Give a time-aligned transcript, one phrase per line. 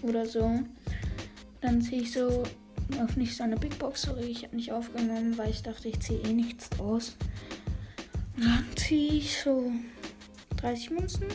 [0.00, 0.60] oder so.
[1.60, 2.42] Dann ziehe ich so
[3.02, 6.00] auf nicht so eine Big Box, sorry, ich habe nicht aufgenommen, weil ich dachte, ich
[6.00, 7.16] ziehe eh nichts draus.
[8.36, 9.70] Und dann ziehe ich so
[10.56, 11.26] 30 Münzen.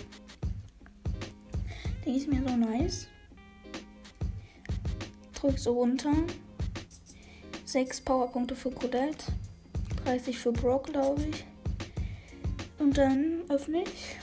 [2.06, 3.08] Die ist mir so nice.
[5.34, 6.14] Drück so runter.
[7.66, 9.26] 6 Powerpunkte für Colette.
[10.06, 11.46] 30 für Brock, glaube ich.
[12.80, 14.18] Und dann öffne ich.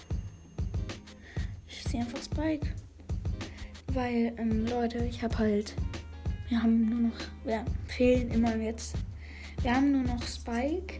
[1.68, 2.66] Ich ziehe einfach Spike.
[3.92, 5.74] Weil, ähm, Leute, ich habe halt
[6.48, 8.94] wir haben nur noch, wir fehlen immer jetzt.
[9.62, 10.98] Wir haben nur noch Spike,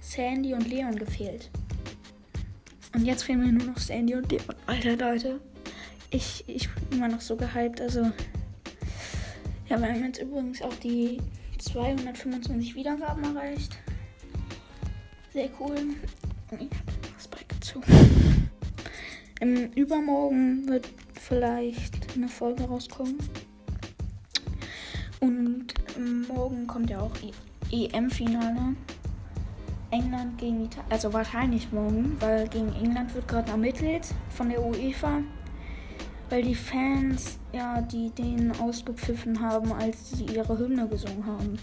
[0.00, 1.50] Sandy und Leon gefehlt.
[2.94, 4.44] Und jetzt fehlen mir nur noch Sandy und Leon.
[4.66, 5.40] Alter Leute,
[6.10, 7.80] ich, ich bin immer noch so gehypt.
[7.80, 8.10] Also,
[9.68, 11.20] ja, wir haben jetzt übrigens auch die
[11.58, 13.76] 225 Wiedergaben erreicht.
[15.32, 15.76] Sehr cool.
[16.52, 16.70] Ich habe
[17.22, 18.50] Spike gezogen.
[19.40, 23.18] Im Übermorgen wird vielleicht eine Folge rauskommen.
[26.50, 27.12] Morgen kommt ja auch
[27.70, 28.74] EM-Finale.
[29.90, 30.90] England gegen Italien.
[30.90, 35.20] Also wahrscheinlich morgen, weil gegen England wird gerade ermittelt von der UEFA.
[36.28, 41.58] Weil die Fans, ja, die den ausgepfiffen haben, als sie ihre Hymne gesungen haben.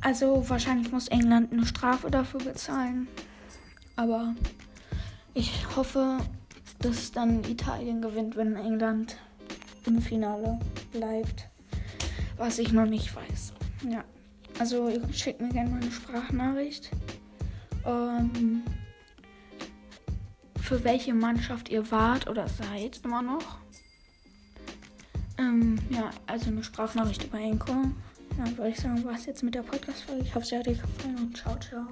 [0.00, 3.08] Also wahrscheinlich muss England eine Strafe dafür bezahlen.
[3.96, 4.34] Aber
[5.34, 6.18] ich hoffe,
[6.78, 9.16] dass dann Italien gewinnt, wenn England
[9.86, 10.58] im Finale
[10.92, 11.48] bleibt
[12.36, 13.52] was ich noch nicht weiß.
[13.90, 14.04] Ja.
[14.58, 16.90] Also schickt mir gerne mal eine Sprachnachricht.
[17.84, 18.62] Ähm,
[20.60, 23.58] für welche Mannschaft ihr wart oder seid immer noch.
[25.38, 27.72] Ähm, ja, also eine Sprachnachricht über Enko.
[28.38, 30.22] Ja, würde ich sagen, was jetzt mit der Podcast-Folge.
[30.22, 31.86] Ich hoffe, sie hat euch gefallen und ciao, ciao.